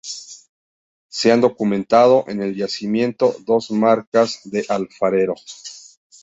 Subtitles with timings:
[1.09, 5.35] Se han documentado en el yacimiento dos marcas de alfarero.